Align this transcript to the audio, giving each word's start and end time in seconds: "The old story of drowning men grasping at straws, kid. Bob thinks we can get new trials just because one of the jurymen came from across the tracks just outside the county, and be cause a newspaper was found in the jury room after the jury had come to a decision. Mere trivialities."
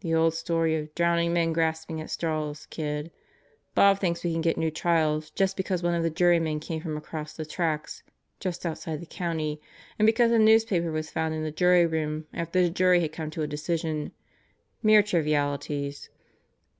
"The 0.00 0.12
old 0.12 0.34
story 0.34 0.74
of 0.74 0.92
drowning 0.96 1.32
men 1.32 1.52
grasping 1.52 2.00
at 2.00 2.10
straws, 2.10 2.66
kid. 2.66 3.12
Bob 3.76 4.00
thinks 4.00 4.24
we 4.24 4.32
can 4.32 4.40
get 4.40 4.56
new 4.58 4.72
trials 4.72 5.30
just 5.30 5.56
because 5.56 5.84
one 5.84 5.94
of 5.94 6.02
the 6.02 6.10
jurymen 6.10 6.58
came 6.58 6.80
from 6.80 6.96
across 6.96 7.34
the 7.34 7.46
tracks 7.46 8.02
just 8.40 8.66
outside 8.66 8.98
the 9.00 9.06
county, 9.06 9.60
and 10.00 10.06
be 10.06 10.12
cause 10.12 10.32
a 10.32 10.38
newspaper 10.40 10.90
was 10.90 11.10
found 11.10 11.32
in 11.32 11.44
the 11.44 11.52
jury 11.52 11.86
room 11.86 12.26
after 12.34 12.60
the 12.60 12.70
jury 12.70 13.02
had 13.02 13.12
come 13.12 13.30
to 13.30 13.42
a 13.42 13.46
decision. 13.46 14.10
Mere 14.82 15.00
trivialities." 15.00 16.08